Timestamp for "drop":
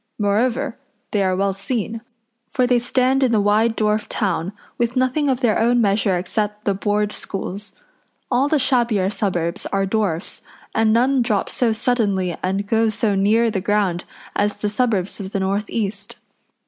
11.21-11.51